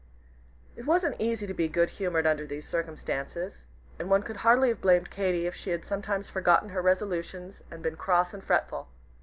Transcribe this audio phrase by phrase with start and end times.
[0.75, 3.67] It wasn't easy to be good humored under these circumstances,
[3.99, 7.83] and one could hardly have blamed Katy if she had sometimes forgotten her resolutions and
[7.83, 8.87] been cross and fretful.